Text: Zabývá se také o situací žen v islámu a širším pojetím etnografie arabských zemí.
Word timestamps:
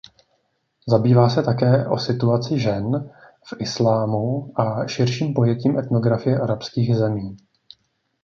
Zabývá 0.89 1.29
se 1.29 1.43
také 1.43 1.87
o 1.87 1.97
situací 1.97 2.59
žen 2.59 3.11
v 3.45 3.55
islámu 3.59 4.51
a 4.61 4.87
širším 4.87 5.33
pojetím 5.33 5.79
etnografie 5.79 6.39
arabských 6.39 6.95
zemí. 6.95 7.37